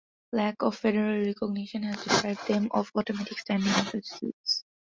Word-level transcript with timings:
Lack 0.31 0.63
of 0.63 0.75
federal 0.77 1.23
recognition 1.23 1.83
has 1.83 2.03
deprived 2.03 2.47
them 2.47 2.69
of 2.71 2.91
automatic 2.95 3.37
standing 3.37 3.67
in 3.69 3.85
such 3.85 4.05
suits. 4.05 4.63